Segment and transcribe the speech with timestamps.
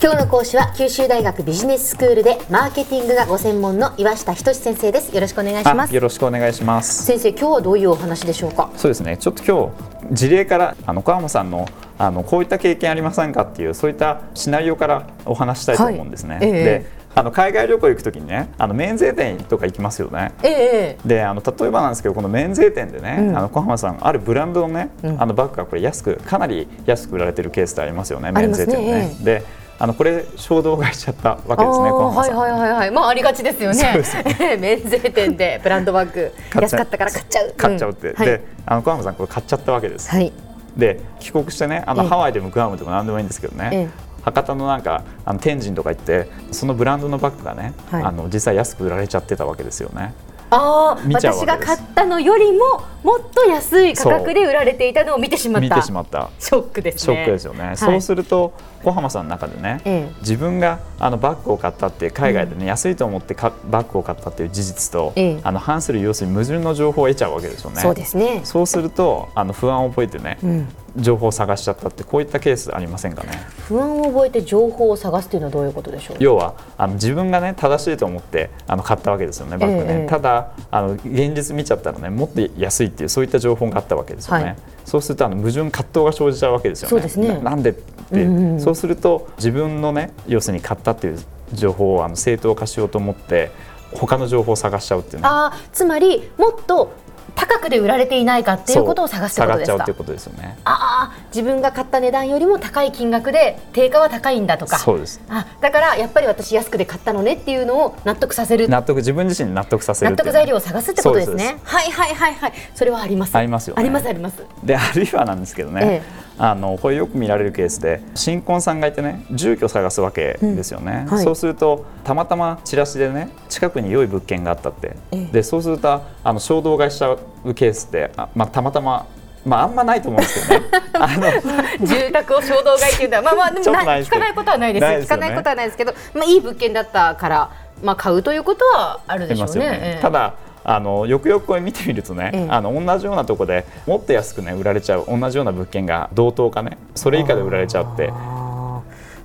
[0.00, 5.12] 今日の講師は九州大学ビジネススクールでマーケティングがご専門の岩下仁先生です。
[5.12, 5.92] よろしくお願いします。
[5.92, 7.04] よろしくお願いします。
[7.04, 8.70] 先生今日はどういうお話でしょうか？
[8.76, 9.74] そうですねちょっと今
[10.10, 11.66] 日事例からあの小浜さんの
[11.98, 16.46] あのこういった経験ありませんかっていうそういったシナリオからお話したいと思うんですね、はい。
[16.46, 16.86] ええ、で
[17.16, 20.32] あの海外旅行行くときにねあの免税店とか行きますよね。
[20.44, 28.92] ええ、であの例えばなんですけどこの免税店でね、うん、あの小浜さんあるブランドのね、うん、あのバッグがこれ安くかなり安く売られてるケースってありますよね免税店ね。
[29.08, 29.42] ねで
[29.80, 31.90] あのこれ衝動買いしちゃったわけですね。
[31.90, 32.90] はいはいはいはい。
[32.90, 34.02] まあありがちですよね。
[34.38, 37.54] ね 免税店でブランドバッグ安かったから買っちゃう。
[37.56, 38.08] 買っちゃうって。
[38.10, 40.10] うん、で、あの小浜さんこれ買っちゃったわけです。
[40.10, 40.32] はい。
[40.76, 43.88] で帰国してねあのハワイでもグアムでも何でもいいんですけどね。
[44.22, 50.12] 博多のなんかあの天神とか行ってそのブランドのバッグがね、はい、あの実際安く売られちゃってたわけですよね。
[50.50, 52.58] ああ私が買ったのよりも
[53.02, 55.76] もっと安い価格で売られていたのを見てしまった。
[55.76, 56.30] 見てしまった。
[56.38, 57.14] ショックですね。
[57.14, 67.80] ショックですよね、はい、そうすると小浜さんの中でね、ええ、自分があのバッグを買ったって海外でね、うん、安いと思ってバッグを買ったっていう事実と、え、あの反する要するに矛盾の情報を得ちゃうわけですよね。
[67.80, 68.40] そうですね。
[68.44, 73.30] そうするとあの不安を覚えてね、うん情報を探しちゃったってこういったケースありませんかね？
[73.66, 76.16] 不安を覚えて情報を探すというのはどういうことでしょう？
[76.20, 86.90] 要はあの自分がね正しいと思ってあの買ったわけですよねバッグね、えー、ただあの現実見ちゃったらねもっと安いっていうそういった情報があったわけですよね、はい、そうするとあの矛盾葛藤が生じちゃうわけですよね。
[86.90, 87.38] そうですね。
[87.40, 91.18] なんでって、うんうん、そうすると自分のね要するに買ったっていう
[91.52, 93.50] 情報をあの正当化しようと思って
[93.92, 96.92] 他の情報を探しちゃうっていう、ね、あつまりもっと
[97.38, 99.82] 高くで売られていないかっていうことを探すってことですか？
[99.84, 100.58] ってことですよね。
[100.64, 104.76] ああ、自分が買った値段よりも高い金額で定価は高いんだとか。
[104.78, 105.20] そうです。
[105.28, 108.68] あ、だからやっぱり私安くで買ったのねっていうのを納得させる。
[108.68, 111.58] 納得自分自身に納得させる、納得材料を探すってことですね。
[111.62, 112.52] はいはいはいはい。
[112.74, 113.36] それはあります。
[113.36, 114.42] ありますよ、ね、ありますあります。
[114.64, 115.80] であるいはなんですけどね。
[115.84, 121.14] ええあのこれよく見られるケースで新婚さんがいてね住居探すわけですよね、うん。
[121.14, 124.96] はい、そうするとたまたまチラシでね近くに良い物件があったって、
[125.32, 129.06] でそうするとあの衝動買いしちゃうケースってあ、まあ、たまたま
[129.44, 130.66] まあ、あんまないと思うんですけどね。
[130.94, 134.86] あの住宅を衝動買いっていうのは、まあまあ、 でもな聞かないことはないです。
[134.86, 137.50] ですね、聞かないことはないですけど、まあ、いい物件だったから、
[137.82, 139.70] まあ、買うということはあるでしょうね。
[139.70, 139.98] ね。
[140.02, 148.12] ただ、あのよくよくこれ見てみるとね、ええ、あの同じようなところでもっと安くね売られちゃう同じような物件が同等かねそれ以下で売られちゃって。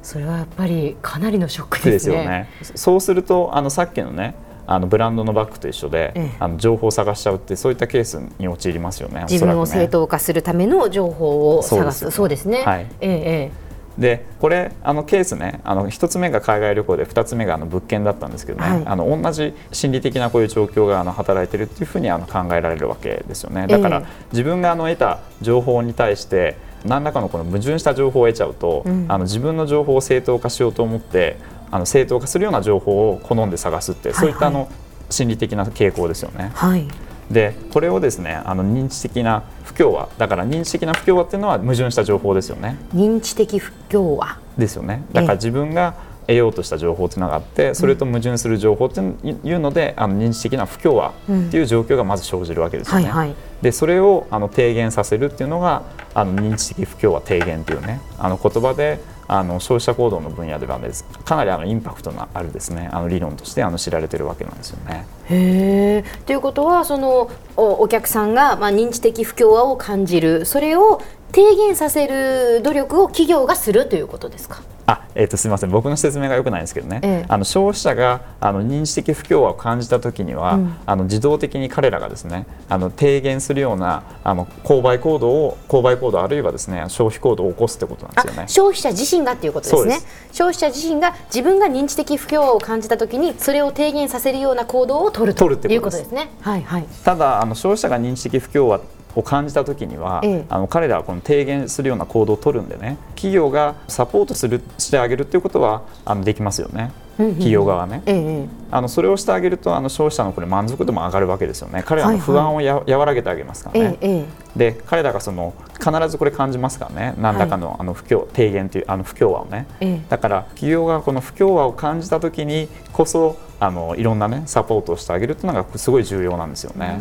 [0.01, 2.16] それはやっぱりかなりのショックですね。
[2.16, 2.49] よね。
[2.75, 4.35] そうするとあのさっきのね
[4.67, 12.11] あのブランドのバッグと一緒で、ええ、あの情報を探しちゃうってそういったケースに陥りますよね自分を正当化するための情報を探す。
[12.11, 12.88] そうですね、はい。
[13.01, 13.51] ええ
[13.98, 23.68] でこれあのケースねあの1つ目が海外旅行で2つ目があの物件だったんですけどね、はい、あの同じ心理的なこういう状況があの働いているっていうふうにあの考えられるわけですよね。
[23.68, 31.38] だから、自分があの得た情報に対して何らかのこの矛盾した情報を得ちゃうと、うん、あの自分の情報を正当化しようと思って
[31.72, 34.70] あの正当化するような情報を好んで探すって、はいはい、そういったあの
[35.10, 36.52] 心理的な傾向ですよね。
[36.56, 36.88] はい
[37.31, 42.78] でこれをですねあの認知的な不協和だから認知的な不協和っていうのは矛盾した情報ですよね。
[42.94, 44.38] 認知的不協和。
[44.57, 45.03] ですよね。
[45.13, 45.95] だから自分が
[46.28, 51.13] 得ようとした情報っていうのがあってそれと矛盾する情報っていうので、あの認知的な不協和っ
[51.51, 53.06] ていう状況がまず生じるわけですよね。
[53.06, 55.83] うんはいはい、でそれをあの低減させるっていうのが
[56.13, 59.00] あの認知的不協和低減っていうねあの言葉で
[59.33, 60.89] あの消費者行動の分野では、ね、
[61.25, 62.88] かなりあのインパクトのあるですね。
[62.91, 65.07] あの理論としてあの知られてるわけなんですよね。
[65.25, 70.45] へということはそのお客さんが、まあ、認知的不協和を感じる。
[70.45, 71.01] それを
[71.33, 74.61] 低減させる努力を企業がするということですか？
[74.85, 75.71] あ、えー、とすみません。
[75.71, 88.47] 僕の説明がよくないんですけどね、ええ、あの消費者があの認知的不協和を感じた時には、うん、あの自動的に彼らがですねあの低減するようなあの購買行動を購買行動あるいはですね消費行動を起こすってことなんですよね。
[88.47, 90.07] 消費者自身がっていうことですね。
[90.31, 96.29] 消費者自身が自分が認知的不協和を感じた時にそれを低減させるような行動を取るということですね。
[96.41, 98.81] はいはい、ただあの消費者が認知的不協和
[99.16, 106.92] を感じた時には、ええ、あの彼らはこの低減するような行動を取るんでね企業がサポートするしてあげるということはあのできますよね。
[107.15, 111.83] 企業側ね、ええ、あのそれをしてあげるとあの消費者のこれ満足度も上がるわけですよね。
[111.86, 114.25] 彼らの不安をや、はいはい、和らげてあげますからね、え、
[114.56, 117.13] で彼らがその必ずこれ感じますからね。
[117.19, 119.68] 何らかのあの不協低減というあの不協和をね、
[120.10, 127.00] だから企業がこの不協和を感じた時にこそあのいろんなねサポートをしてあげるっていうのがすごい重要なんですよね。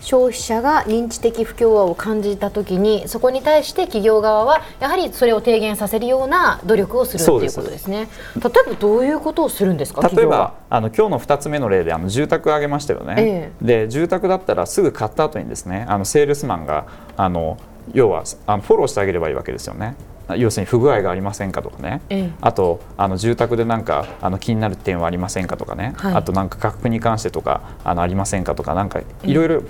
[0.00, 8.08] 消費者が認知的不協和を感じた時にそこに対して企業側はやはりそれを低減させるような努力をするということですね。
[8.36, 13.14] 例えばどういうことをするんですか例えばあの今日の2つ目の例であの住宅を挙げましたよね。
[13.16, 16.86] ええ、で住宅だったらすぐ買った後にですねあのセールスマンが
[17.16, 17.56] あの
[17.92, 19.96] 要はあのフォローしてあげればいいわけですよね。
[20.36, 29.62] 要するに不具合がありませんかとかね、ええ、あとあの住宅でなんかあの気になる点はありませんかとかね、はい、あとなんか価格に関してとかあのありませんかとかなんかいろいろ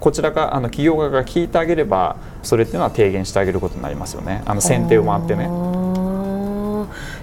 [0.00, 4.42] こちらがあの企業側が聞いてあげればそれっていうのは提言してあげることになりますよね。
[4.46, 5.77] あの選定を回ってね。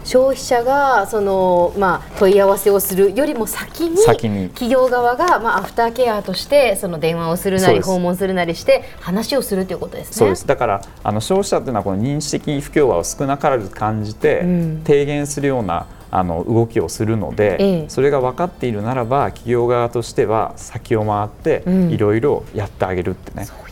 [0.06, 3.98] 消費者がその、まあ、問い合わせをするよりも先に
[4.50, 8.26] 企業側が、まあ、アフターケアとしてその電話をするなり訪問す。
[8.26, 10.14] るなりして話をするということですね。
[10.14, 10.48] そうです。
[10.48, 21.64] だからあの消費者というのはこの認知的不協和を少なからず感じて、うん、提言するようなあの動きをするので、ええ、それが分かっているならば企業側としては先を回って
[21.94, 23.48] いろいろやってあげるってね。
[23.60, 23.66] うん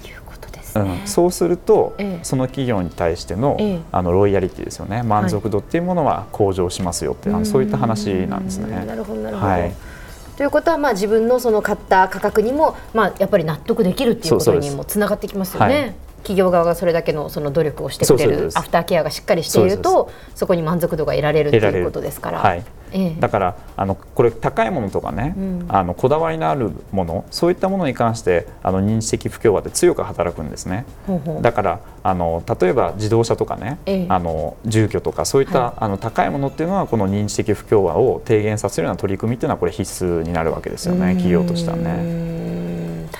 [0.76, 5.04] うん、そうすると、ええ、その企業に対してのえ、あのロイヤリティですよね。
[5.04, 8.86] 満足度っていうものは向上しますよってはい、そういった話なんですね。
[8.86, 9.74] なるほどなるほど、はい。
[10.38, 15.96] ということはまあ自分のその買った価格にもまあやっぱり納得できるっていうことにもつながってきますよね。
[16.24, 22.40] 企業側がそれだけのその努力をしてくれるアフターケアがしっかりしているとそこに満足度が得られるということですから。
[22.40, 22.64] はい。
[22.96, 30.86] ええ、だからあのこれ高いものとかね、うん、あのこだわりのあるものそういったものに関してあの認知的不協和って強く働くんですね。
[31.42, 42.53] だからあの例えば自動車とかね、ええ、あの住居とかそういった、はい、あの高いものっていうのはこの認知的不協和を低減させるような取り組みっていうのはこれ必須になるわけですよね企業としてはね。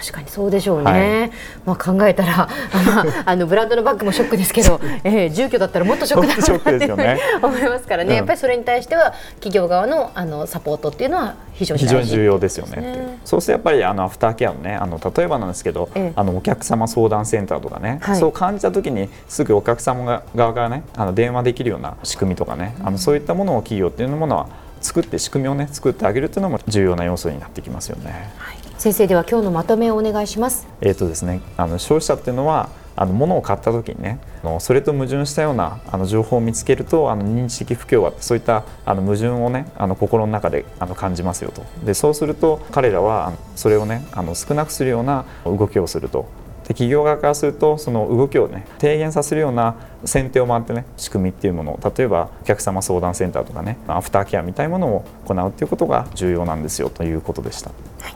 [0.04, 1.32] 確かにそうでしょうね、はい、
[1.66, 2.50] まあ、考えたら、ま
[3.24, 24.48] あ、あのブランドのバッグもショックですけど、 えー、住居だったらもっとショックだなって 思いますからね、うん、やっぱりそれに対しては企業側のあのサポートっていうのは非常に、非常に重要ですよね、ね、そうするとやっぱりあのアフターケアのねあの例えばなんですけど、ええ、あのお客様相談センターとかね、はい、そう感じた時にすぐお客様側がねあの電話できるような仕組みとかね、あのそういったものを企業っていうものは
[24.84, 28.32] 作って仕組みをね作ってあげるというのも重要な要素になってきますよね。
[28.38, 30.68] はい先生では今日のまとめをお願いします。
[30.82, 34.20] えっ、とですね、あの消費者っていうのはあの物を買った時にね
[34.60, 46.28] それと矛盾したようなあの情報を見つけるとあの認知的不協和そういったあの矛盾をねあの心の中であの感じますよとでそうすると彼らはそれをねあの少なくするような動きをすると
[46.64, 49.76] で企業側からするとその動きをね低減させるような
[50.06, 57.70] 先手を回ってね仕組みっていうものを例えばお客様相談センターとかねアフターケアみたいなものを行うっていうことが重要なんですよということでした。
[57.70, 58.14] はい。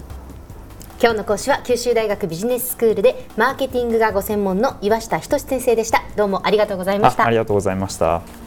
[1.00, 6.04] 今日の講師は九州大学ビジネススクールでマーケティングがご専門の岩下仁先生でした。
[6.16, 7.26] どうもありがとうございました。
[7.26, 8.47] ありがとうございました